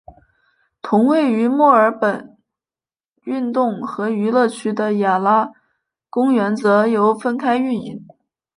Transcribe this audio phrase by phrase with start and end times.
[0.81, 2.35] 同位于墨尔本
[3.25, 5.51] 运动和娱乐区的雅拉
[6.09, 8.03] 公园则由分开营运。